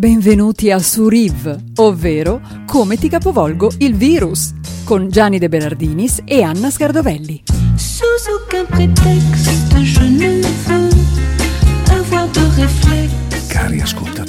[0.00, 6.70] Benvenuti a Suriv, ovvero Come ti capovolgo il virus, con Gianni De Berardinis e Anna
[6.70, 7.42] Scardovelli.
[7.76, 9.50] Sous aucun prétexte,
[9.82, 10.88] je ne veux
[11.90, 13.46] avoir de réflexe.
[13.48, 14.19] Cari ascoltatori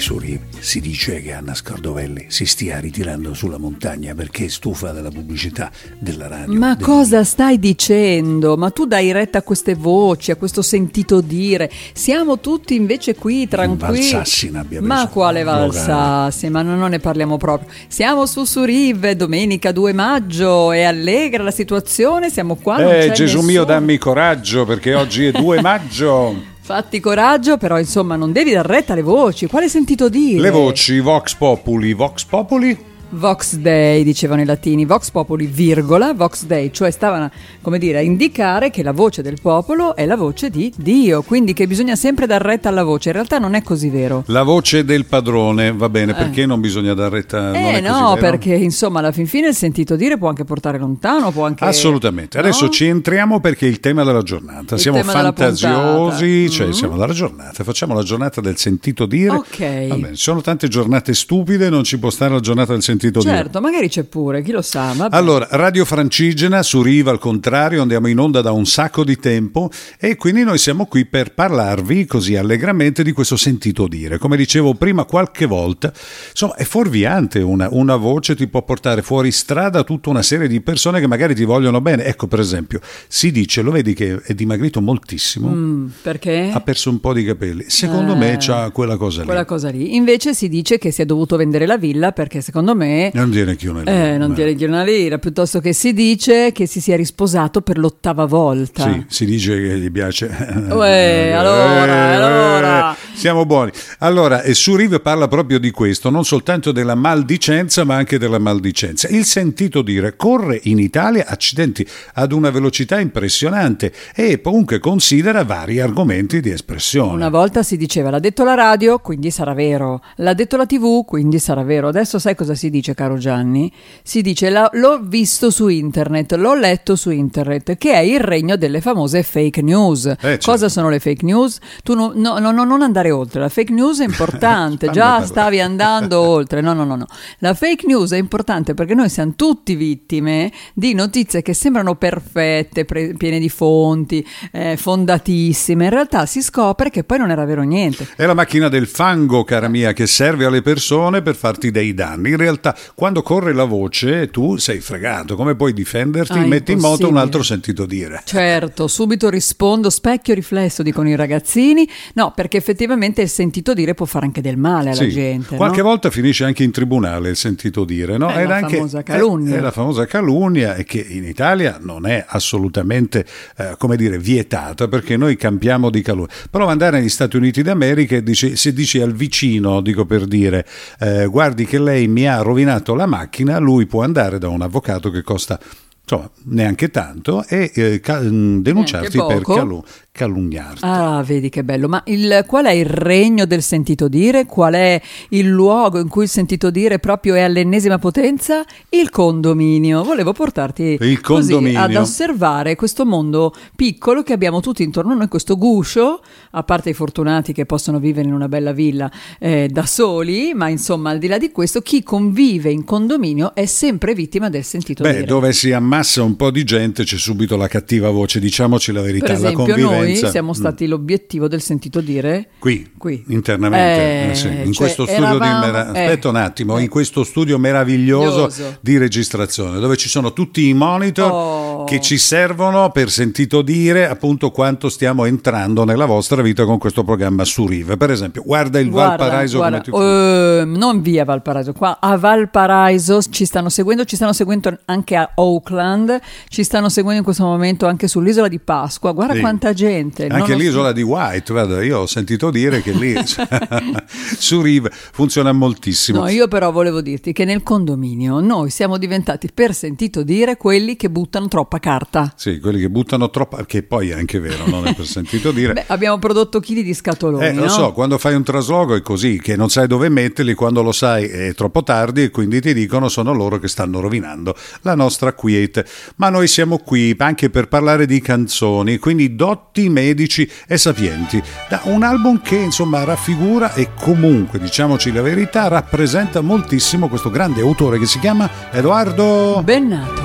[0.00, 5.10] Suri, si dice che Anna Scardovelli si stia ritirando sulla montagna perché è stufa della
[5.10, 6.58] pubblicità della radio.
[6.58, 8.56] Ma del- cosa stai dicendo?
[8.56, 11.70] Ma tu dai retta a queste voci, a questo sentito dire.
[11.92, 14.10] Siamo tutti invece qui tranquilli.
[14.10, 15.66] Valsassina abbia Ma quale Locale.
[15.68, 16.48] Valsassi?
[16.48, 17.68] Ma non non ne parliamo proprio.
[17.88, 22.78] Siamo su Suriv, domenica 2 maggio, è allegra la situazione, siamo qua.
[22.78, 23.52] non Eh, c'è Gesù nessuno.
[23.52, 26.49] mio, dammi coraggio perché oggi è 2 maggio.
[26.70, 29.48] Fatti coraggio, però insomma non devi dar retta alle voci.
[29.48, 30.40] Quale sentito dire?
[30.40, 32.89] Le voci Vox Populi, Vox Populi?
[33.10, 38.00] Vox Dei, dicevano i latini, Vox Populi, virgola, Vox Dei, cioè stavano, come dire, a
[38.00, 42.26] indicare che la voce del popolo è la voce di Dio, quindi che bisogna sempre
[42.26, 43.08] dar retta alla voce.
[43.08, 44.22] In realtà non è così vero.
[44.26, 47.40] La voce del padrone, va bene, perché non bisogna dar retta?
[47.40, 50.44] non eh è così no, perché insomma alla fin fine il sentito dire può anche
[50.44, 51.64] portare lontano, può anche...
[51.64, 52.38] Assolutamente.
[52.38, 52.44] no?
[52.44, 54.76] Adesso ci entriamo perché è il tema della giornata.
[54.76, 56.72] Il siamo fantasiosi, cioè Mm.
[56.72, 57.64] siamo alla giornata.
[57.64, 59.34] Facciamo la giornata del sentito dire.
[59.34, 59.88] Ok.
[59.88, 62.98] Va bene, ci sono tante giornate stupide, non ci può stare la giornata del sentito
[63.08, 63.20] dire.
[63.22, 64.92] Certo, magari c'è pure, chi lo sa.
[64.94, 65.16] vabbè.
[65.16, 69.70] Allora, Radio Francigena su Riva al contrario, andiamo in onda da un sacco di tempo
[69.98, 74.18] e quindi noi siamo qui per parlarvi così allegramente di questo sentito dire.
[74.18, 75.92] Come dicevo prima, qualche volta,
[76.30, 80.60] insomma, è fuorviante una, una voce, ti può portare fuori strada tutta una serie di
[80.60, 82.04] persone che magari ti vogliono bene.
[82.04, 86.50] Ecco, per esempio, si dice, lo vedi che è dimagrito moltissimo, Mm, perché?
[86.52, 87.64] ha perso un po' di capelli.
[87.68, 89.26] Secondo Eh, me c'ha quella cosa lì.
[89.26, 89.94] Quella cosa lì.
[89.94, 93.56] Invece si dice che si è dovuto vendere la villa perché secondo me Non tiene
[93.56, 93.92] chi una lira.
[93.92, 94.34] Eh, non Eh.
[94.34, 98.84] tiene chi una lira, piuttosto che si dice che si sia risposato per l'ottava volta.
[98.84, 100.26] Sì, si dice che gli piace.
[100.70, 102.96] Uè, allora, allora.
[103.14, 103.70] Siamo buoni.
[103.98, 108.38] Allora, e su Rive parla proprio di questo, non soltanto della maldicenza, ma anche della
[108.38, 109.08] maldicenza.
[109.08, 115.80] Il sentito dire corre in Italia, accidenti, ad una velocità impressionante e comunque considera vari
[115.80, 117.12] argomenti di espressione.
[117.12, 120.02] Una volta si diceva l'ha detto la radio, quindi sarà vero.
[120.16, 121.88] L'ha detto la TV, quindi sarà vero.
[121.88, 123.70] Adesso sai cosa si dice, caro Gianni?
[124.02, 128.56] Si dice "La- l'ho visto su internet, l'ho letto su internet, che è il regno
[128.56, 130.14] delle famose fake news.
[130.20, 130.50] certo.
[130.50, 131.58] Cosa sono le fake news?
[131.82, 133.40] Tu no- no- no- no- non andare oltre.
[133.40, 134.90] La fake news è importante.
[134.90, 136.60] Già stavi andando oltre.
[136.60, 137.06] No, no, no, no.
[137.38, 142.84] La fake news è importante perché noi siamo tutti vittime di notizie che sembrano perfette,
[142.84, 145.84] pre- piene di fonti, eh, fondatissime.
[145.84, 148.06] In realtà si scopre che poi non era vero niente.
[148.16, 152.30] È la macchina del fango, cara mia, che serve alle persone per farti dei danni.
[152.30, 155.36] In realtà, quando corre la voce, tu sei fregato.
[155.36, 156.38] Come puoi difenderti?
[156.38, 158.22] Ah, Metti in moto un altro sentito dire.
[158.24, 161.88] Certo, subito rispondo specchio riflesso, dicono i ragazzini.
[162.14, 165.56] No, perché effettivamente il sentito dire può fare anche del male alla Sì, gente.
[165.56, 165.88] Qualche no?
[165.88, 168.28] volta finisce anche in tribunale il sentito dire, no?
[168.30, 169.54] È la anche- famosa calunnia.
[169.54, 173.24] È, è la famosa calunnia e che in Italia non è assolutamente,
[173.56, 176.28] eh, come dire, vietata perché noi campiamo di calunnia.
[176.50, 180.64] Ad andare negli Stati Uniti d'America e dici, se dici al vicino, dico per dire,
[181.00, 185.10] eh, guardi che lei mi ha rovinato la macchina, lui può andare da un avvocato
[185.10, 185.58] che costa...
[186.02, 189.84] Insomma, neanche tanto e eh, ca- mh, denunciarti Neanche per calu-
[190.20, 190.80] calunniarti.
[190.82, 191.88] Ah, vedi che bello.
[191.88, 194.44] Ma il- qual è il regno del sentito dire?
[194.44, 195.00] Qual è
[195.30, 198.62] il luogo in cui il sentito dire proprio è all'ennesima potenza?
[198.90, 200.02] Il condominio.
[200.04, 201.80] Volevo portarti Il così condominio.
[201.80, 206.20] ad osservare questo mondo piccolo che abbiamo tutti intorno a noi, questo guscio,
[206.50, 210.68] a parte i fortunati che possono vivere in una bella villa eh, da soli, ma
[210.68, 215.02] insomma al di là di questo, chi convive in condominio è sempre vittima del sentito
[215.02, 215.24] Beh, dire.
[215.24, 219.26] dove si ammassa un po' di gente c'è subito la cattiva voce, diciamoci la verità,
[219.26, 220.30] Per esempio, la noi convivenza.
[220.30, 223.24] siamo stati l'obiettivo del sentito dire Qui, Qui.
[223.28, 226.00] internamente, Eh, eh sì, in cioè, questo studio eravamo- mera- eh.
[226.04, 226.82] aspetta un attimo, Eh.
[226.82, 228.76] in questo studio meraviglioso Meraviglioso.
[228.80, 231.84] di registrazione, dove ci sono tutti i monitor Oh.
[231.84, 237.04] che ci servono per sentito dire appunto quanto stiamo entrando nella vostra vita con questo
[237.04, 237.96] programma su Rive.
[237.96, 242.16] Per esempio, guarda il Guarda, Valparaiso guarda, come ti ehm, non via Valparaiso, qua a
[242.16, 246.18] Valparaiso ci stanno seguendo, ci stanno seguendo anche a Oakland,
[246.48, 249.12] ci stanno seguendo in questo momento anche sull'isola di Pasqua.
[249.12, 249.40] Guarda Sì.
[249.40, 249.88] quanta gente.
[249.98, 253.14] Anche non lo- l'isola di White, guarda, io ho sentito dire che lì
[254.38, 256.20] su Rive funziona moltissimo.
[256.20, 260.96] No, io però volevo dirti che nel condominio noi siamo diventati per sentito dire quelli
[260.96, 262.32] che buttano troppa carta.
[262.36, 265.72] Sì, quelli che buttano troppa, che poi è anche vero, non è per sentito dire.
[265.74, 267.68] Beh, abbiamo prodotto chili di scatoloni, Eh, lo no?
[267.68, 271.24] so, quando fai un trasloco è così, che non sai dove metterli, quando lo sai
[271.26, 275.84] è troppo tardi e quindi ti dicono sono loro che stanno rovinando la nostra quiete.
[276.16, 281.80] Ma noi siamo qui anche per parlare di canzoni, quindi dotti, medici e sapienti, da
[281.84, 287.98] un album che insomma raffigura e comunque, diciamoci la verità, rappresenta moltissimo questo grande autore
[287.98, 289.62] che si chiama Edoardo...
[289.64, 290.22] Bennato.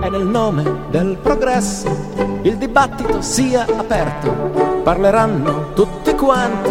[0.00, 4.80] è nel nome del progresso il dibattito sia aperto.
[4.82, 6.70] Parleranno tutti quanti,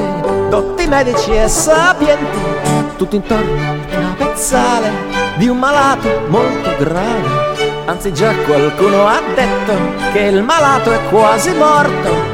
[0.49, 2.37] dotti medici e sapienti,
[2.95, 4.91] tutto intorno a una pezzale
[5.37, 7.62] di un malato molto grave.
[7.85, 9.73] Anzi già qualcuno ha detto
[10.13, 12.31] che il malato è quasi morto.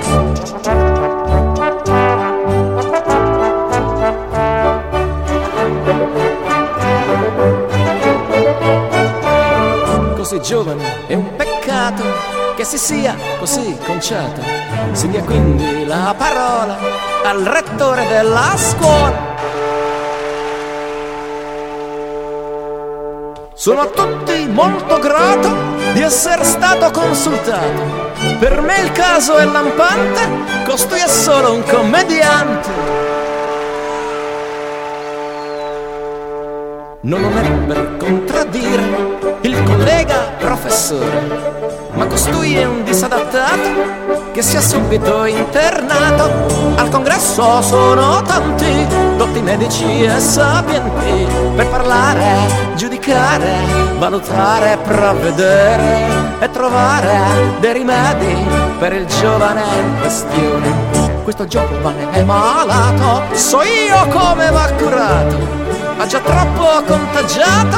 [10.16, 12.04] Così giovane è un peccato
[12.56, 14.42] che si sia così conciato.
[14.92, 16.78] Si dia quindi la parola
[17.24, 19.29] al rettore della scuola.
[23.60, 25.50] Sono a tutti molto grato
[25.92, 28.14] di essere stato consultato.
[28.40, 32.70] Per me il caso è lampante, costui è solo un commediante.
[37.02, 38.84] Non lo è per contraddire
[39.42, 41.79] il collega professore,
[42.20, 46.74] costui è un disadattato che sia subito internato.
[46.76, 48.86] Al congresso sono tanti,
[49.16, 51.26] dotti medici e sapienti,
[51.56, 53.50] per parlare, giudicare,
[53.98, 56.08] valutare, provvedere
[56.42, 57.20] e trovare
[57.62, 58.36] dei rimedi
[58.80, 60.74] per il giovane in questione.
[61.24, 65.59] Questo giovane è malato, so io come va curato
[66.00, 67.78] ha già troppo contagiato,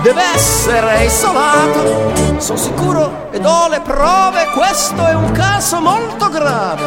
[0.00, 2.14] deve essere isolato.
[2.38, 6.82] Sono sicuro ed ho le prove, questo è un caso molto grave.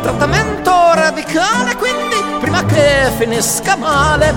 [0.00, 4.32] Trattamento radicale, quindi prima che finisca male.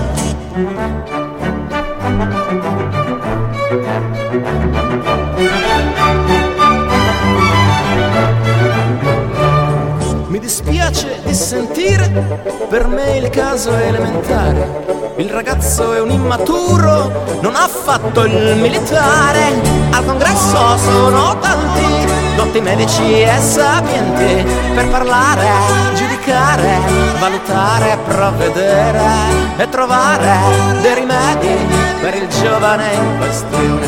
[10.46, 12.08] Dispiace di sentire,
[12.68, 14.84] per me il caso è elementare.
[15.16, 19.60] Il ragazzo è un immaturo, non ha fatto il militare.
[19.90, 22.06] Al congresso sono tanti,
[22.36, 25.48] dotti medici e sapienti, per parlare,
[25.96, 26.78] giudicare,
[27.18, 29.02] valutare, provvedere
[29.56, 30.36] e trovare
[30.80, 31.56] dei rimedi
[32.00, 33.86] per il giovane in questione.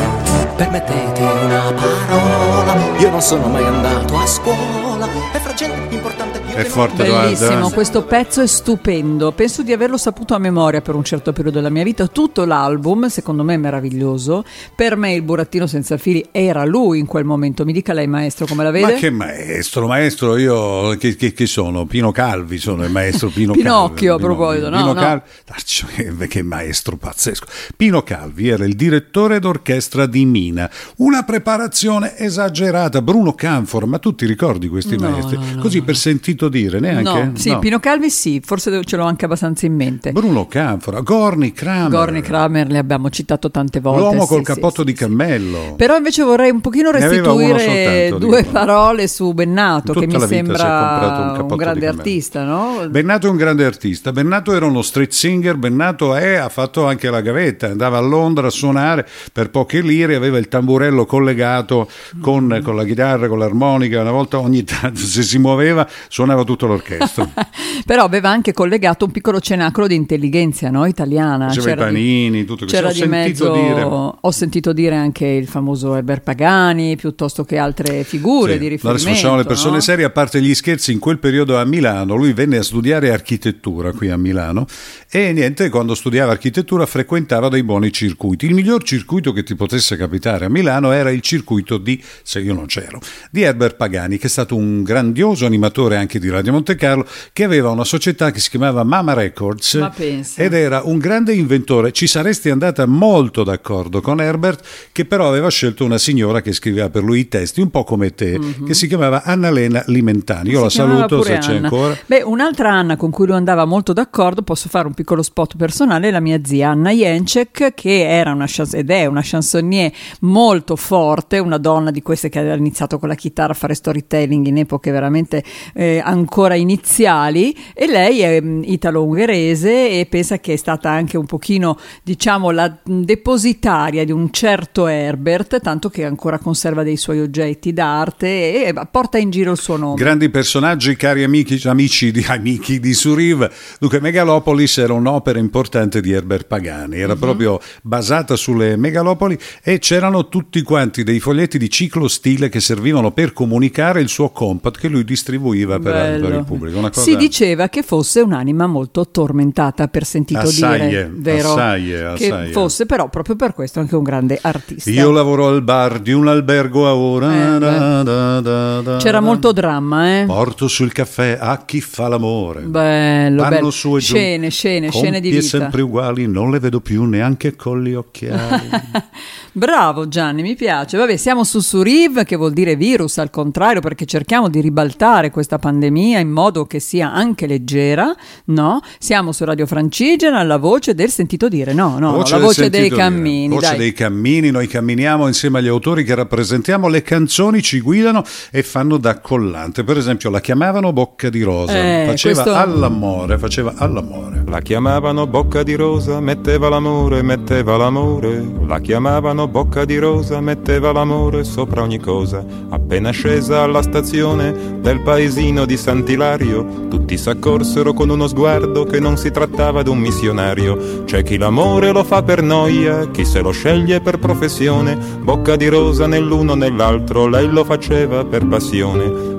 [0.57, 6.18] Permettete una parola, io non sono mai andato a scuola, e fra gente importante
[6.59, 7.69] È forte Bellissimo, Edoardo.
[7.69, 9.31] questo pezzo è stupendo.
[9.31, 12.07] Penso di averlo saputo a memoria per un certo periodo della mia vita.
[12.07, 14.43] Tutto l'album, secondo me, è meraviglioso.
[14.75, 17.63] Per me il burattino senza fili era lui in quel momento.
[17.65, 18.93] Mi dica lei, maestro, come la vede?
[18.93, 21.85] Ma che maestro, maestro, io che, che- che sono?
[21.85, 24.23] Pino Calvi sono il maestro Pino Pinocchio, Calvi.
[24.23, 24.99] a proposito, no, Pino no.
[24.99, 27.45] Calvi, Taccio, che, che maestro pazzesco.
[27.77, 33.01] Pino Calvi era il direttore d'orchestra di Mina, una preparazione esagerata.
[33.01, 35.37] Bruno Canfor, ma tu ti ricordi questi No, maestri?
[35.37, 37.23] no, Così per sentito dire, neanche?
[37.23, 37.59] No, sì, No.
[37.59, 40.11] Pino Calvi sì, forse ce l'ho anche abbastanza in mente.
[40.11, 41.89] Bruno Canfor, Gorni Kramer.
[41.89, 43.99] Gorni Kramer le abbiamo citato tante volte.
[43.99, 45.75] L'uomo sì, col sì, cappotto sì, di cammello.
[45.75, 48.51] Però invece vorrei un pochino restituire soltanto, due dico.
[48.51, 52.87] parole su Bennato, Tutta che mi un sembra un, di grande artista, no?
[52.89, 54.11] Bennato è un grande artista.
[54.11, 55.55] Bennato era uno street singer.
[55.55, 57.67] Bennato è, ha fatto anche la gavetta.
[57.67, 60.15] Andava a Londra a suonare per poche lire.
[60.15, 61.89] Aveva il tamburello collegato
[62.21, 64.01] con, con la chitarra, con l'armonica.
[64.01, 67.27] Una volta ogni tanto, se si muoveva, suonava tutto l'orchestra.
[67.85, 70.85] Però aveva anche collegato un piccolo cenacolo di intelligenza no?
[70.85, 71.47] italiana.
[71.47, 72.75] Faceva i C'era di- panini, tutto questo.
[72.75, 73.81] C'era Ho di mezzo, dire.
[73.83, 79.09] ho sentito dire anche il famoso Eber Pagani, piuttosto che altre figure Sì, di riferimento.
[79.09, 79.81] facciamo le persone no?
[79.81, 83.91] serie, a parte gli scherzi, in quel periodo a Milano, lui venne a studiare architettura
[83.91, 84.65] qui a Milano
[85.09, 88.45] e niente, quando studiava architettura frequentava dei buoni circuiti.
[88.45, 92.53] Il miglior circuito che ti potesse capitare a Milano era il circuito di, se io
[92.53, 92.99] non c'ero,
[93.31, 97.43] di Herbert Pagani, che è stato un grandioso animatore anche di Radio Monte Carlo, che
[97.43, 99.93] aveva una società che si chiamava Mama Records Ma
[100.35, 101.91] ed era un grande inventore.
[101.91, 106.89] Ci saresti andata molto d'accordo con Herbert, che però aveva scelto una signora che scriveva
[106.89, 110.49] per lui i testi, un po' come te, che si chiamava Annalena Limentani.
[110.49, 110.69] Io la.
[110.69, 111.67] Si chiamava saluto se c'è Anna.
[111.67, 111.97] ancora.
[112.05, 116.09] Beh, un'altra Anna con cui lui andava molto d'accordo, posso fare un piccolo spot personale,
[116.09, 120.75] è la mia zia Anna Jencek, che era una chans- ed è una chansonnier molto
[120.75, 124.57] forte, una donna di queste che aveva iniziato con la chitarra a fare storytelling in
[124.57, 130.89] epoche veramente eh, ancora iniziali e lei è mm, italo-ungherese e pensa che è stata
[130.89, 136.97] anche un pochino, diciamo, la depositaria di un certo Herbert, tanto che ancora conserva dei
[136.97, 139.95] suoi oggetti d'arte e porta in giro il suo nome.
[139.95, 143.49] Grandi personaggi, cari amici, amici di, amici di Suriv.
[143.79, 147.19] Dunque, Megalopolis era un'opera importante di Herbert Pagani, era Mhm.
[147.19, 153.11] proprio basata sulle megalopoli e c'erano tutti quanti dei foglietti di ciclo stile che servivano
[153.11, 156.27] per comunicare il suo compact che lui distribuiva per, Bello.
[156.27, 156.79] per il pubblico.
[156.79, 161.51] Cosa Si diceva che fosse un'anima molto tormentata per sentito Assai, dire, vero?
[161.51, 162.51] assai, eh, che eh.
[162.51, 164.89] fosse però proprio per questo anche un grande artista.
[164.89, 167.55] Io lavoro al bar di un albergo a ora.
[167.55, 170.25] Eh, da, da, da, C'era molto dramma, eh?
[170.25, 172.61] Porto sul caffè a chi fa l'amore.
[172.61, 173.71] Bello, Vanno bello.
[173.71, 174.15] su e giù.
[174.15, 175.41] Scene, scene, scene di vita.
[175.41, 178.69] sempre uguali, non le vedo più neanche con gli occhiali.
[179.51, 180.97] Bravo Gianni, mi piace.
[180.97, 185.57] Vabbè, siamo su Suriv, che vuol dire virus al contrario, perché cerchiamo di ribaltare questa
[185.57, 188.13] pandemia in modo che sia anche leggera,
[188.45, 188.79] no?
[188.99, 192.89] Siamo su Radio Francigena, la voce del sentito dire, no, no, no, la voce dei
[192.89, 193.77] cammini, Voce dai.
[193.77, 198.97] dei cammini, noi camminiamo insieme agli autori che rappresentiamo, le canzoni ci guidano e fanno
[198.97, 199.83] da collante.
[199.83, 204.43] Per esempio la chiamavano Bocca di Rosa, Eh, faceva questo- all'amore, faceva all'amore.
[204.47, 208.43] La chiamavano bocca di rosa, metteva l'amore, metteva l'amore.
[208.65, 212.43] La chiamavano bocca di rosa, metteva l'amore sopra ogni cosa.
[212.69, 219.15] Appena scesa alla stazione del paesino di Sant'Ilario, tutti s'accorsero con uno sguardo che non
[219.15, 221.03] si trattava d'un missionario.
[221.05, 224.97] C'è chi l'amore lo fa per noia, chi se lo sceglie per professione.
[225.21, 229.38] Bocca di rosa nell'uno nell'altro, lei lo faceva per passione.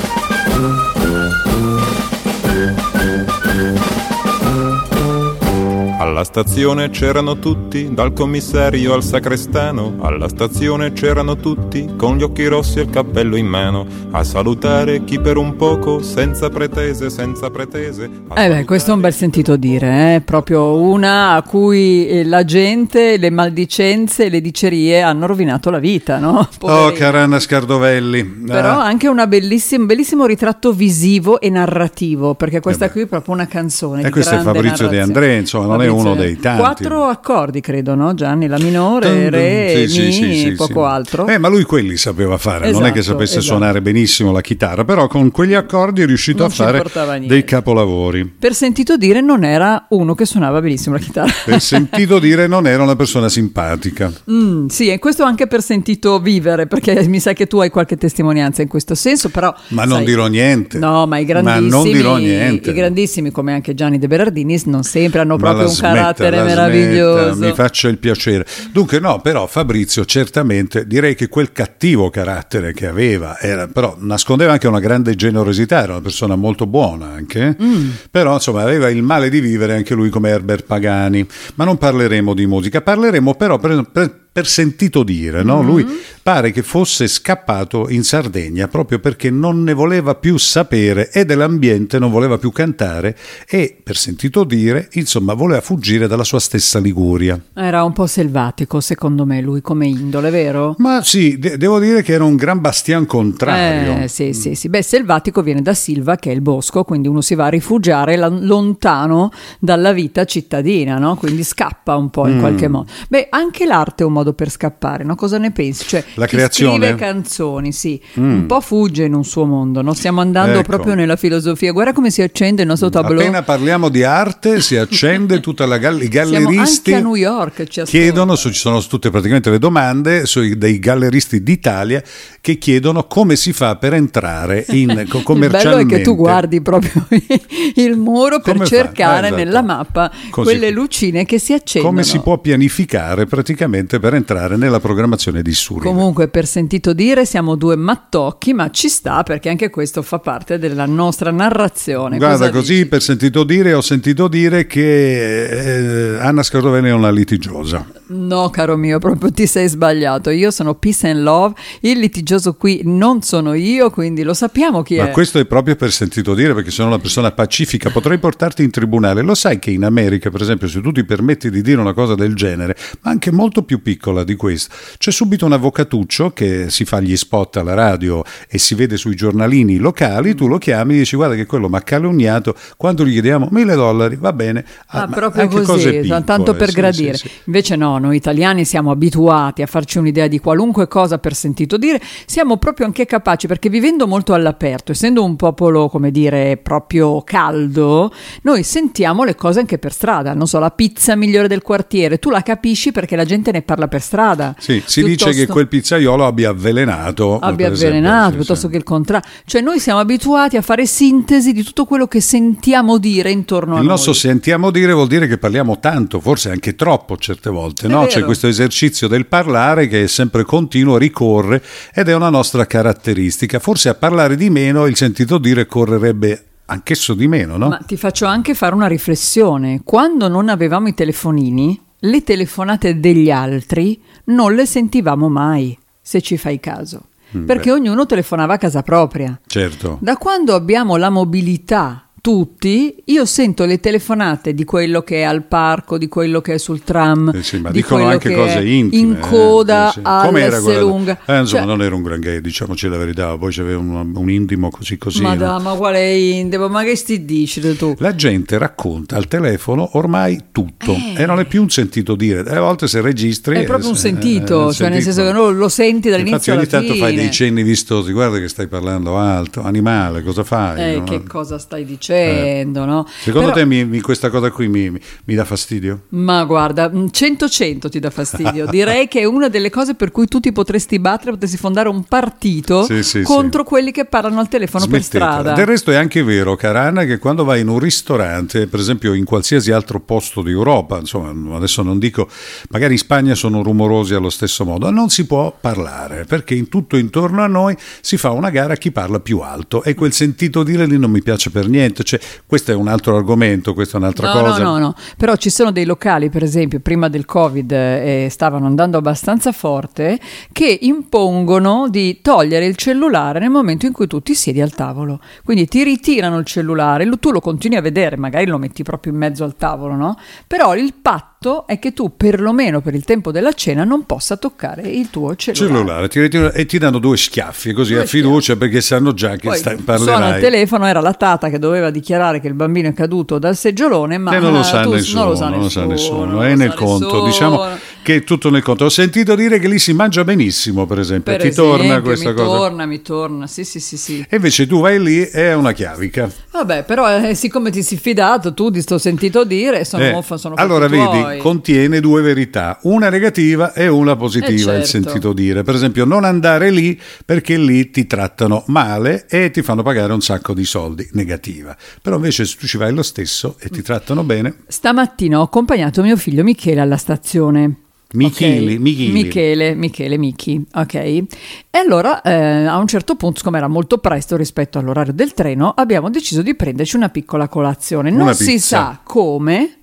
[6.21, 9.95] Alla stazione c'erano tutti, dal commissario al sacrestano.
[10.01, 15.03] Alla stazione c'erano tutti, con gli occhi rossi e il cappello in mano, a salutare
[15.03, 18.07] chi per un poco, senza pretese, senza pretese.
[18.35, 20.21] Eh beh, questo è un bel sentito dire, eh?
[20.21, 25.79] proprio una a cui eh, la gente, le maldicenze e le dicerie hanno rovinato la
[25.79, 26.37] vita, no?
[26.37, 26.91] Oh, Poverina.
[26.99, 28.23] Caranna Scardovelli.
[28.45, 33.05] Però Ah, anche una bellissima, un bellissimo ritratto visivo e narrativo, perché questa qui è
[33.07, 34.01] proprio una canzone.
[34.01, 34.99] E di Eh questo è Fabrizio De.
[34.99, 36.59] André, insomma, non è Fabrizio uno De- dei tanti.
[36.61, 38.47] Quattro accordi, credo, no Gianni?
[38.47, 41.27] La minore, re, Sì, mi, sì, sì, poco altro.
[41.27, 43.55] Eh, ma lui quelli sapeva fare, non è che Esatto, sapesse esatto.
[43.57, 46.83] suonare benissimo la chitarra, però con quegli accordi è riuscito Non a fare
[47.25, 48.25] dei capolavori.
[48.25, 51.31] Per sentito dire non era uno che suonava benissimo la chitarra.
[51.45, 54.11] Per sentito dire non era una persona simpatica.
[54.29, 57.97] Mm, sì, e questo anche per sentito vivere, perché mi sa che tu hai qualche
[57.97, 59.53] testimonianza in questo senso, però...
[59.69, 60.77] Ma non sai- dirò niente.
[60.77, 62.69] No, ma i Ma grandissimi, non dirò niente.
[62.69, 66.43] i grandissimi come anche Gianni De Berardinis non sempre hanno Ma proprio un smetta, carattere
[66.43, 67.33] meraviglioso.
[67.33, 68.45] smetta, mi faccia il piacere.
[68.71, 74.51] Dunque, no, però Fabrizio certamente direi che quel cattivo carattere che aveva, era, però nascondeva
[74.53, 77.89] anche una grande generosità, era una persona molto buona anche, Mm.
[78.09, 81.25] però insomma aveva il male di vivere anche lui come Herbert Pagani.
[81.55, 85.61] Ma non parleremo di musica, parleremo però per, per- per sentito dire, no?
[85.61, 85.85] Lui
[86.23, 91.99] pare che fosse scappato in Sardegna proprio perché non ne voleva più sapere e dell'ambiente
[91.99, 93.17] non voleva più cantare
[93.49, 97.37] e per sentito dire, insomma, voleva fuggire dalla sua stessa Liguria.
[97.53, 100.75] Era un po' selvatico, secondo me, lui come indole, vero?
[100.77, 104.03] Ma sì, de- devo dire che era un gran bastian contrario.
[104.03, 104.69] Eh, sì, sì, sì.
[104.69, 108.15] Beh, selvatico viene da Silva, che è il bosco, quindi uno si va a rifugiare
[108.15, 111.15] la- lontano dalla vita cittadina, no?
[111.15, 112.39] Quindi scappa un po' in Mm.
[112.39, 112.89] qualche modo.
[113.09, 115.15] Beh, anche l'arte è un modo per scappare, no?
[115.15, 115.87] Cosa ne pensi?
[115.87, 116.85] Cioè, La creazione?
[116.87, 119.93] scrive canzoni, sì, un po' fugge in un suo mondo, no?
[119.93, 120.67] Stiamo andando Ecco.
[120.69, 121.71] proprio nella filosofia.
[121.71, 123.19] Guarda come si accende il nostro tableau.
[123.19, 127.15] Appena parliamo di arte si accende tutta la gal- i Siamo galleristi anche a New
[127.15, 132.01] York, ci chiedono, ci sono tutte praticamente le domande sui, dei galleristi d'Italia
[132.39, 135.97] che chiedono come si fa per entrare in co- Il bello è commercialmente.
[135.97, 137.07] che tu guardi proprio
[137.75, 139.43] il muro per Come cercare Eh, esatto.
[139.43, 140.49] nella mappa Così.
[140.49, 141.93] quelle lucine che si accendono.
[141.93, 145.81] come si può pianificare praticamente per entrare nella programmazione di Suri.
[145.81, 150.57] Comunque, per sentito dire, siamo due mattocchi, ma ci sta perché anche questo fa parte
[150.57, 152.17] della nostra narrazione.
[152.17, 152.85] Guarda, Cosa così dici?
[152.87, 157.85] per sentito dire, ho sentito dire che eh, Anna Scardovelli è una litigiosa.
[158.11, 160.29] No, caro mio, proprio ti sei sbagliato.
[160.31, 161.55] Io sono peace and love.
[161.79, 165.11] Il litigioso qui non sono io, quindi lo sappiamo chi Ma è.
[165.11, 169.21] questo è proprio per sentito dire, perché sono una persona pacifica, potrei portarti in tribunale.
[169.21, 172.15] Lo sai che in America, per esempio, se tu ti permetti di dire una cosa
[172.15, 176.83] del genere, ma anche molto più piccola di questo, c'è subito un avvocatuccio che si
[176.83, 180.97] fa gli spot alla radio e si vede sui giornalini locali, tu lo chiami e
[180.99, 184.65] dici guarda che quello mi ha calunniato, quando gli chiediamo mille dollari, va bene.
[184.87, 187.13] Ah, ma proprio così, piccole, tanto per sì, gradire.
[187.15, 187.33] sì, sì.
[187.45, 192.01] Invece no, noi italiani siamo abituati a farci un'idea di qualunque cosa per sentito dire,
[192.25, 198.11] siamo proprio anche capaci perché vivendo molto all'aperto, essendo un popolo, come dire, proprio caldo,
[198.41, 202.29] noi sentiamo le cose anche per strada, non so, la pizza migliore del quartiere, tu
[202.29, 204.55] la capisci perché la gente ne parla per strada.
[204.59, 207.39] Sì, si dice che Piuttosto- quel pizzaiolo abbia avvelenato.
[207.39, 208.71] abbia esempio, avvelenato sì, piuttosto sì.
[208.71, 209.29] che il contrario.
[209.45, 213.77] Cioè noi siamo abituati a fare sintesi di tutto quello che sentiamo dire intorno a
[213.77, 213.91] Il noi.
[213.91, 218.05] nostro sentiamo dire vuol dire che parliamo tanto, forse anche troppo certe volte, no?
[218.05, 221.61] C'è questo esercizio del parlare che è sempre continuo, ricorre
[221.93, 223.59] ed è una nostra caratteristica.
[223.59, 227.69] Forse a parlare di meno il sentito dire correrebbe anch'esso di meno, no?
[227.69, 229.81] Ma ti faccio anche fare una riflessione.
[229.83, 236.37] Quando non avevamo i telefonini, le telefonate degli altri non le sentivamo mai, se ci
[236.37, 237.09] fai caso.
[237.35, 239.39] Mm, Perché ognuno telefonava a casa propria.
[239.45, 239.97] Certo.
[240.01, 245.43] Da quando abbiamo la mobilità tutti, io sento le telefonate di quello che è al
[245.43, 248.59] parco, di quello che è sul tram, Eh sì, ma di dicono anche che cose
[248.59, 249.01] è intime.
[249.01, 250.05] in eh, coda sì, sì.
[250.05, 251.17] All'S lunga.
[251.25, 254.69] Eh, insomma, Cioè, non era un granché, diciamoci la verità, poi c'aveva un, un intimo
[254.69, 255.21] così così.
[255.23, 255.39] ma, no?
[255.39, 256.69] da, ma quale indebo?
[256.69, 257.95] Ma che sti dici tu?
[257.97, 262.41] La gente racconta al telefono ormai tutto e non è più un sentito dire.
[262.41, 263.61] A volte se registri Eh.
[263.61, 265.23] È proprio un eh, sentito, eh, cioè nel sentito.
[265.23, 267.05] senso che non lo senti dall'inizio Infatti ogni tanto fine.
[267.05, 270.93] fai dei cenni vistosi, guarda che stai parlando alto, animale, cosa fai?
[270.93, 271.03] Eh, no?
[271.05, 273.07] che cosa stai dicendo, no?
[273.21, 276.03] Secondo Però- te mi- mi- questa cosa qui mi, mi- dà fastidio?
[276.09, 278.65] Ma guarda, 100-100 ti dà fastidio.
[278.67, 282.03] Direi che è una delle cose per cui tu ti potresti battere, potresti fondare un
[282.03, 285.31] partito Sì, sì, contro quelli che parlano al telefono per Smettetela.
[285.31, 285.53] strada.
[285.53, 289.13] Del resto è anche vero, cara Anna, che quando vai in un ristorante, per esempio
[289.13, 292.27] in qualsiasi altro posto d'Europa, insomma, adesso non dico,
[292.69, 296.97] magari in Spagna sono rumorosi allo stesso modo, non si può parlare, perché in tutto
[296.97, 300.63] intorno a noi si fa una gara a chi parla più alto e quel sentito
[300.63, 303.99] dire lì non mi piace per niente, cioè, questo è un altro argomento, questa è
[303.99, 304.63] un'altra No, cosa.
[304.63, 308.65] no, no, no, però ci sono dei locali, per esempio, prima del Covid eh, stavano
[308.65, 310.19] andando abbastanza forte,
[310.51, 315.19] che impongono di togliere il cellulare nel momento in cui tu ti siedi al tavolo.
[315.43, 319.19] Quindi ti ritirano il cellulare, tu lo continui a vedere, magari lo metti proprio in
[319.19, 320.17] mezzo al tavolo, no?
[320.47, 321.29] Però il patto
[321.65, 326.07] è che tu, perlomeno per il tempo della cena, non possa toccare il tuo cellulare.
[326.07, 326.19] Cellulare, ti
[326.59, 329.75] e ti danno due schiaffi così Due a fiducia perché sanno già che Poi stai,
[329.83, 330.39] suona il parlerai.
[330.39, 334.37] telefono, era la tata che doveva dichiarare che il bambino è caduto dal seggiolone, ma
[334.37, 337.25] non lo sa tu- nessuno, non lo sa nessuno, nessuno, non è nel conto, nessuno.
[337.25, 337.67] diciamo
[338.03, 338.85] che è tutto nel conto.
[338.85, 342.29] Ho sentito dire che lì si mangia benissimo, per esempio, Per ti esempio, torna questa
[342.29, 342.55] mi cosa.
[342.57, 344.23] torna, mi torna, sì, sì, sì, sì.
[344.29, 346.29] E invece tu vai lì e è una chiavica.
[346.51, 350.35] Vabbè, però eh, siccome ti sei fidato tu di sto sentito dire, sono, Eh, fa-
[350.35, 351.37] sono allora vedi, tuoi.
[351.37, 355.07] contiene due verità, una negativa e una positiva, Eh, il certo.
[355.09, 355.63] sentito dire.
[355.63, 360.21] Per esempio, non andare lì perché lì ti trattano male e ti fanno pagare un
[360.21, 361.75] sacco di soldi, negativa.
[362.01, 366.01] Però invece se tu ci vai lo stesso e ti trattano bene, Stamattina ho accompagnato
[366.01, 367.75] mio figlio Michele alla stazione.
[368.13, 368.79] Michele, Ok?
[368.79, 369.11] Michele.
[369.11, 370.93] Michele, Michele, Michi, ok.
[370.95, 371.25] E
[371.71, 376.09] allora eh, a un certo punto, siccome era molto presto rispetto all'orario del treno, abbiamo
[376.09, 378.09] deciso di prenderci una piccola colazione.
[378.09, 378.77] Non Una si pizza.
[378.77, 379.75] sa come,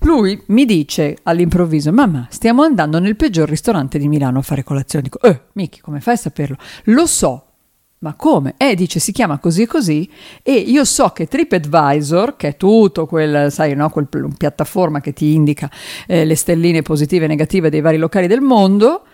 [0.00, 5.04] Lui mi dice all'improvviso: Mamma, stiamo andando nel peggior ristorante di Milano a fare colazione.
[5.04, 6.56] Dico, eh, Miki, come fai a saperlo?
[6.84, 7.46] Lo so.
[8.02, 8.54] Ma come?
[8.56, 10.10] Eh, dice, si chiama così e così
[10.42, 15.34] e io so che TripAdvisor, che è tutto quel, sai, no, quel piattaforma che ti
[15.34, 15.70] indica
[16.08, 19.04] eh, le stelline positive e negative dei vari locali del mondo,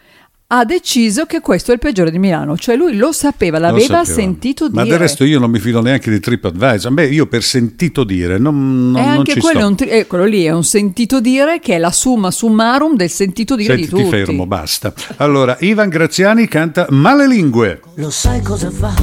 [0.50, 2.56] ha deciso che questo è il peggiore di Milano.
[2.56, 4.18] Cioè lui lo sapeva, Lo l'aveva sapevo.
[4.18, 4.94] sentito Ma dire.
[4.94, 6.90] del resto io non mi fido neanche di TripAdvisor.
[6.90, 9.68] Beh, io per sentito dire non, non, e non anche ci quello, è sto.
[9.68, 13.10] un tri- eh, quello lì è un sentito dire che è la summa summarum del
[13.10, 14.04] sentito dire Senti, di tutti.
[14.04, 14.94] ti fermo, basta.
[15.16, 17.82] Allora, Ivan Graziani canta Male lingue.
[17.96, 18.94] Lo sai cosa fa,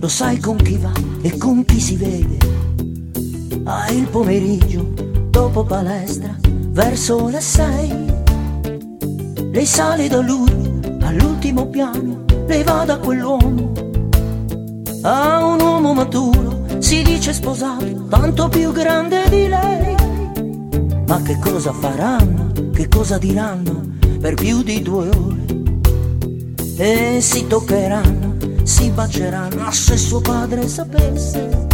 [0.00, 2.36] lo sai con chi va e con chi si vede.
[3.64, 4.92] Ah, il pomeriggio,
[5.30, 8.18] dopo palestra, verso le sei.
[9.52, 10.69] Lei sale da lui
[11.10, 13.72] all'ultimo piano, lei va da quell'uomo.
[15.02, 19.94] A un uomo maturo, si dice sposato, tanto più grande di lei.
[21.06, 23.88] Ma che cosa faranno, che cosa diranno
[24.20, 25.40] per più di due ore?
[26.76, 31.66] e si toccheranno, si baceranno, ma se suo padre sapesse.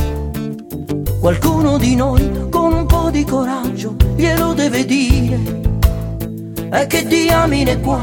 [1.20, 5.38] Qualcuno di noi con un po' di coraggio glielo deve dire.
[6.72, 8.00] E che diamine qua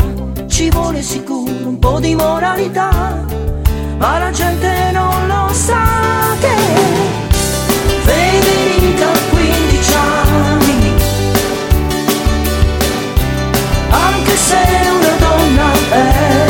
[0.53, 3.25] ci vuole sicuro un po' di moralità,
[3.97, 5.83] ma la gente non lo sa
[6.39, 6.55] che
[8.03, 10.93] Federica ha 15 anni,
[13.89, 14.59] anche se
[14.99, 16.45] una donna è.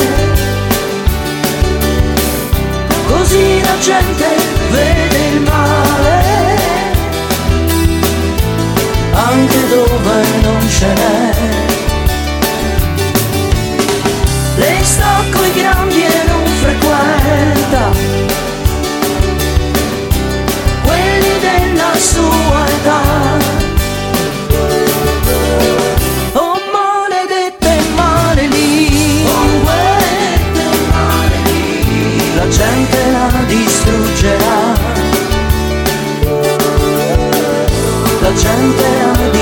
[3.07, 4.25] Così la gente
[4.69, 6.23] vede il male
[9.13, 11.12] anche dove non ce n'è.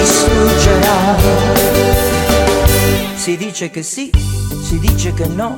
[0.01, 1.15] Distruggerà.
[3.15, 4.09] Si dice che sì,
[4.63, 5.57] si dice che no.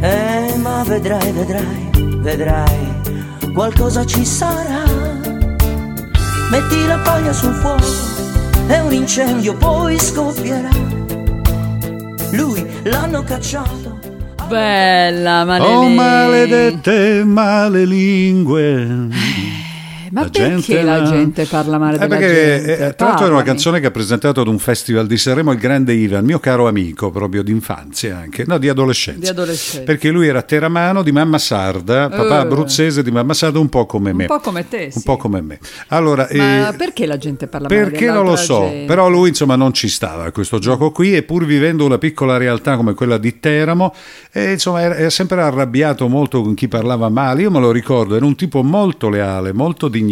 [0.00, 3.00] Eh, ma vedrai, vedrai, vedrai,
[3.54, 4.84] qualcosa ci sarà.
[6.50, 7.84] Metti la paglia sul fuoco
[8.68, 10.68] e un incendio poi scoppierà.
[12.32, 13.98] Lui l'hanno cacciato.
[14.48, 19.08] Bella, ma Oh, maledette male lingue.
[20.16, 22.86] Ma La perché gente la gente parla male Eh, della perché gente?
[22.86, 25.58] eh, tra l'altro era una canzone che ha presentato ad un festival di Sanremo il
[25.58, 29.20] grande Ivan, mio caro amico proprio d'infanzia anche, no di adolescenza.
[29.20, 29.82] Di adolescenza.
[29.84, 32.40] Perché lui era teramano di mamma sarda, papà Eh.
[32.40, 34.22] abruzzese di mamma sarda, un po' come me.
[34.22, 35.02] Un po' come te, Un sì.
[35.02, 35.58] po' come me.
[35.88, 38.86] Allora, Ma eh, perché la gente parla male perché non lo so, gente?
[38.86, 42.38] però lui insomma non ci stava a questo gioco qui e pur vivendo una piccola
[42.38, 43.92] realtà come quella di Teramo,
[44.32, 48.16] eh, insomma era, era sempre arrabbiato molto con chi parlava male, io me lo ricordo,
[48.16, 50.04] era un tipo molto leale, molto dignitoso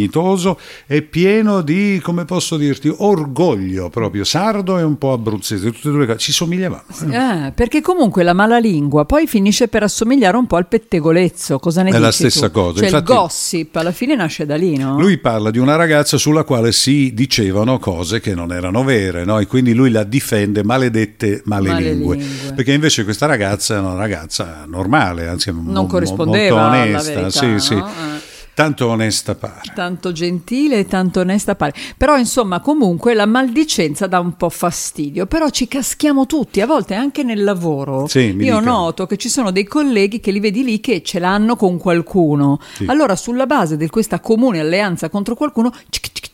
[0.87, 5.91] e pieno di, come posso dirti, orgoglio proprio, sardo e un po' abruzzese, tutte e
[5.91, 6.83] due le cose, ci somigliavamo.
[7.11, 11.59] Eh, perché comunque la malalingua poi finisce per assomigliare un po' al pettegolezzo.
[11.59, 12.53] Cosa ne È la stessa tu?
[12.61, 14.99] cosa, Cioè infatti- il gossip alla fine nasce da lì, no?
[14.99, 19.39] Lui parla di una ragazza sulla quale si dicevano cose che non erano vere, no?
[19.39, 22.17] e quindi lui la difende maledette malelingue.
[22.17, 22.53] Malelingue.
[22.55, 27.31] Perché invece questa ragazza è una ragazza normale, anzi Non mo- corrispondeva molto onesta, verità,
[27.31, 27.75] sì, sì.
[27.75, 27.87] no?
[27.87, 28.33] Eh.
[28.55, 29.61] Tanto onesta pare.
[29.75, 31.75] Tanto gentile e tanto onesta pare.
[31.97, 36.95] Però insomma comunque la maldicenza dà un po' fastidio, però ci caschiamo tutti, a volte
[36.95, 38.07] anche nel lavoro.
[38.07, 38.61] Sì, Io dica.
[38.61, 42.61] noto che ci sono dei colleghi che li vedi lì che ce l'hanno con qualcuno.
[42.75, 42.85] Sì.
[42.87, 46.33] Allora sulla base di questa comune alleanza contro qualcuno cic, cic,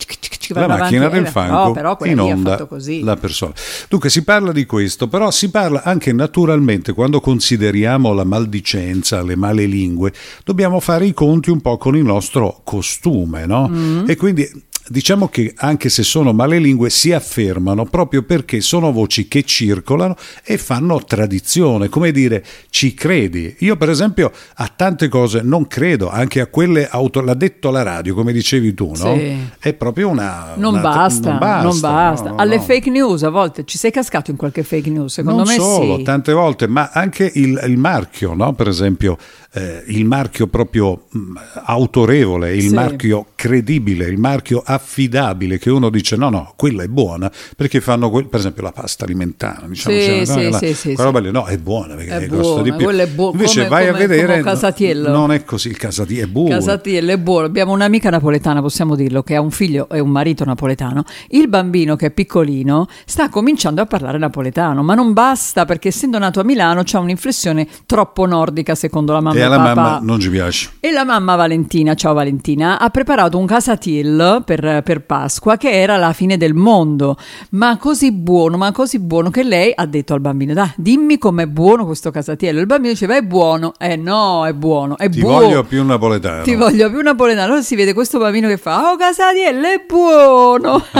[0.52, 1.16] La macchina avanti.
[1.18, 2.66] del Eh, fango però in onda
[3.02, 3.52] la persona.
[3.88, 9.36] Dunque si parla di questo, però si parla anche naturalmente quando consideriamo la maldicenza, le
[9.36, 10.12] male lingue,
[10.44, 13.68] dobbiamo fare i conti un po' con il nostro costume, no?
[13.68, 14.08] Mm.
[14.08, 14.48] E quindi
[14.90, 20.16] diciamo che anche se sono male lingue si affermano proprio perché sono voci che circolano
[20.42, 23.54] e fanno tradizione, come dire ci credi.
[23.60, 27.82] Io per esempio a tante cose non credo, anche a quelle auto, l'ha detto alla
[27.82, 29.14] radio, come dicevi tu, no?
[29.16, 29.38] Sì.
[29.60, 30.54] È proprio una...
[30.56, 32.28] Non una- basta, non basta.
[32.30, 32.62] no, no, Alle no.
[32.62, 35.98] fake news a volte ci sei cascato in qualche fake news, secondo non me solo,
[35.98, 36.02] sì.
[36.02, 38.54] tante volte, ma anche il, il marchio, no?
[38.54, 39.16] per esempio,
[39.52, 41.32] eh, il marchio proprio mh,
[41.64, 42.74] autorevole, il Sì.
[42.74, 48.10] marchio credibile, il marchio affidabile che uno dice no no quella è buona perché fanno
[48.10, 51.04] quel- per esempio la pasta alimentare diciamo, Sì, cioè, sì, no, la- sì, sì, quella
[51.10, 53.68] roba lì, no è buona perché È costa di buona, più è buo- invece come-
[53.68, 55.08] vai a come- vedere come Casatiello.
[55.08, 57.46] no- non è così il casatiello è buono Casatiello è buono.
[57.46, 61.04] Abbiamo un'amica napoletana, possiamo dirlo, che ha un figlio e un marito napoletano.
[61.28, 66.18] Il bambino, che è piccolino, sta cominciando a parlare napoletano, ma non basta perché essendo
[66.18, 69.74] nato a Milano c'ha un'inflessione troppo nordica secondo la mamma e alla papà.
[69.74, 74.82] mamma non ci piace E la mamma Valentina, ciao Valentina, ha preparato un casatiel per,
[74.84, 77.16] per Pasqua che era la fine del mondo,
[77.50, 81.46] ma così buono, ma così buono che lei ha detto al bambino, dai, dimmi com'è
[81.46, 82.60] buono questo casatiello.
[82.60, 83.72] Il bambino diceva, è buono.
[83.78, 85.46] Eh no, è buono, è ti buono.
[85.46, 87.46] voglio più napoletano Ti voglio più napoletano.
[87.46, 90.84] Allora si vede questo bambino che fa, oh casatiello è buono.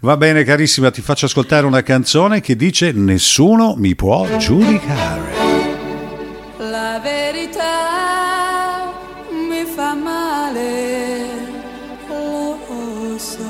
[0.00, 5.45] Va bene carissima, ti faccio ascoltare una canzone che dice Nessuno mi può giudicare.
[7.02, 8.92] Verità
[9.48, 11.28] mi fa male,
[12.08, 13.42] lo so.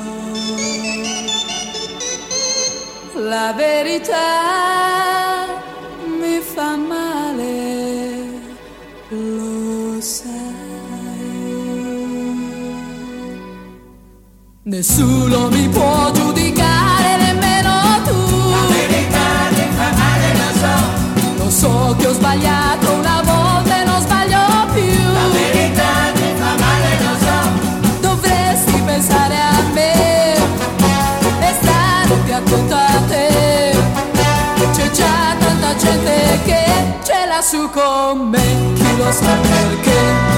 [3.14, 5.46] La verità
[6.20, 8.24] mi fa male,
[9.08, 10.34] lo sai.
[14.64, 16.45] Nessuno mi può giudicare,
[37.36, 39.96] ce l'ha su con me, chi lo sa perché.
[39.96, 40.35] Ognuno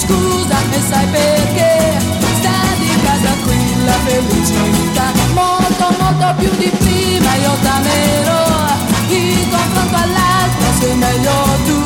[0.00, 1.98] scusa e sai perché
[2.38, 5.06] sta di casa qui la felicità.
[5.34, 8.44] Molto, molto più di prima io t'amerò.
[9.08, 11.36] In confronto all'altro sei meglio
[11.66, 11.80] tu.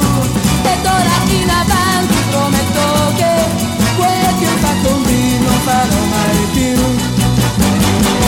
[0.73, 2.85] Ed ora in avanti prometto
[3.19, 3.33] che
[3.97, 6.77] quel che ho fatto me non farò mai più.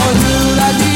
[0.07, 0.86] Ognuno ha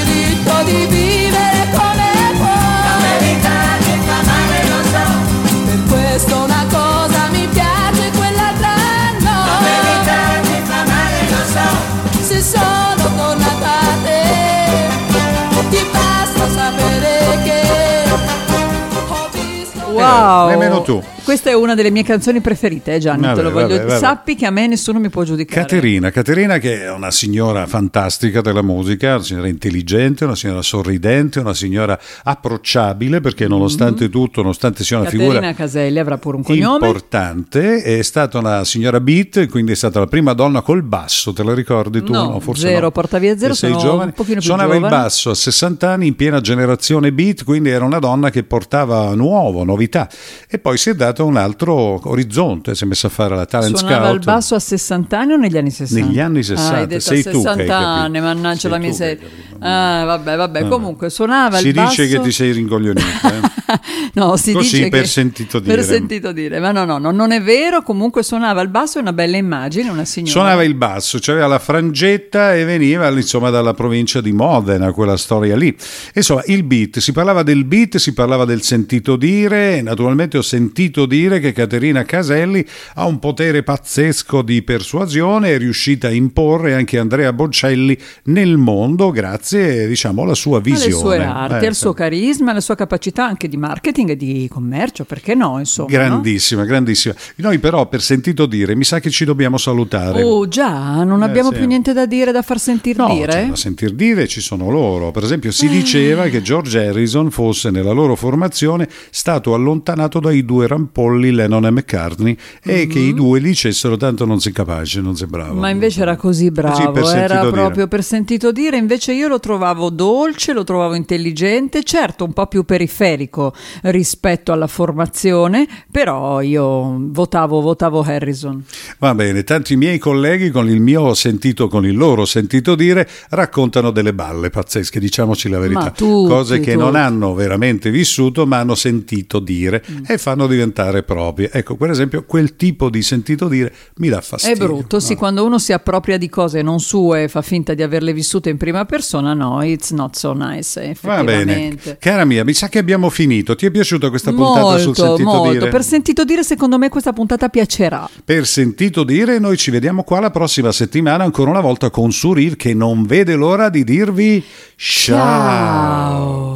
[20.71, 21.03] No Benotto.
[21.23, 23.99] Questa è una delle mie canzoni preferite, eh, Gianni, Vabbè, te lo voglio vabbè, vabbè.
[23.99, 25.61] Sappi che a me nessuno mi può giudicare.
[25.61, 31.39] Caterina, Caterina che è una signora fantastica della musica, una signora intelligente, una signora sorridente,
[31.39, 35.19] una signora approcciabile perché nonostante tutto, nonostante sia una Mm-hmm.
[35.19, 36.85] Caterina figura Caselli avrà pure un cognome.
[36.85, 41.43] importante, è stata una signora beat, quindi è stata la prima donna col basso, te
[41.43, 42.13] la ricordi tu?
[42.13, 42.91] No, forse zero, no.
[42.91, 44.05] porta via zero, sei giovane.
[44.05, 47.85] un pochino più Suonava il basso a 60 anni in piena generazione beat, quindi era
[47.85, 50.09] una donna che portava nuovo, novità
[50.49, 53.75] e poi si è dato un altro orizzonte, si è messa a fare la talent
[53.77, 54.17] Suonava scout.
[54.19, 56.05] il basso a 60 anni o negli anni 60?
[56.07, 57.89] Negli anni Ah, 60, hai detto sei a tu che hai 60 capito.
[57.89, 59.27] anni, mannaggia Sei la tu miseria.
[59.59, 60.69] Ah, vabbè, vabbè, Vabbè.
[60.69, 62.01] comunque suonava Si il basso.
[62.01, 63.05] dice che ti sei rincoglionito.
[63.27, 63.59] eh?
[64.13, 65.75] no, si Così dice per che- sentito dire.
[65.75, 69.01] Per sentito dire, ma no, no, no, non è vero, comunque suonava il basso, è
[69.01, 70.31] una bella immagine, una signora.
[70.31, 75.55] Suonava il basso, c'aveva la frangetta e veniva insomma dalla provincia di Modena, quella storia
[75.55, 75.75] lì.
[76.13, 81.05] Insomma, il beat, si parlava del beat, si parlava del sentito dire, naturalmente ho sentito
[81.05, 86.97] dire che Caterina Caselli ha un potere pazzesco di persuasione, è riuscita a imporre anche
[86.97, 90.83] Andrea Bocelli nel mondo grazie, diciamo, alla sua visione.
[90.85, 94.47] alle sue arti, Eh, al suo carisma, alla sua capacità anche di marketing e di
[94.49, 95.87] commercio, perché no, insomma.
[95.89, 95.93] no?
[95.97, 97.13] Grandissima, grandissima.
[97.37, 100.23] Noi però per sentito dire mi sa che ci dobbiamo salutare.
[100.23, 101.57] Oh già, non Eh, abbiamo sì.
[101.57, 103.31] più niente da dire, da far sentir No, dire?
[103.31, 105.11] c'è da sentir dire, ci sono loro.
[105.11, 110.67] Per esempio, si diceva che George Harrison fosse nella loro formazione stato allontanato dai due
[110.67, 115.27] rampolli Lennon e McCartney e che i due dicessero tanto non sei capace, non sei
[115.27, 115.59] bravo.
[115.59, 117.51] Ma invece era così bravo, sentito era dire.
[117.51, 122.47] proprio per sentito dire, invece io lo trovavo dolce, lo trovavo intelligente, certo un po'
[122.47, 123.50] più periferico
[123.83, 128.63] rispetto alla formazione, però io votavo, votavo Harrison.
[128.99, 133.91] Va bene, tanti miei colleghi con il mio sentito, con il loro sentito dire, raccontano
[133.91, 136.97] delle balle pazzesche, diciamoci la verità, tutti, cose che non tutti.
[136.99, 140.03] hanno veramente vissuto ma hanno sentito dire Mm.
[140.07, 141.49] e fanno diventare proprie.
[141.51, 144.65] Ecco, per esempio, quel tipo di sentito dire mi dà È fastidio.
[144.67, 145.17] brutto, sì, no?
[145.19, 148.57] quando uno si appropria di cose non sue e fa finta di averle vissute in
[148.57, 153.09] prima persona, no, it's not so nice, Va bene, cara mia, mi sa che abbiamo
[153.09, 153.40] finito.
[153.43, 155.51] Ti è piaciuta questa puntata sul Molto, sentito molto.
[155.51, 155.67] dire?
[155.69, 158.09] Per sentito dire, secondo me questa puntata piacerà.
[158.23, 162.55] Per sentito dire, noi ci vediamo qua la prossima settimana, ancora una volta con Suriv
[162.55, 164.43] che non vede l'ora di dirvi
[164.75, 165.17] ciao.
[165.17, 166.50] Ciao.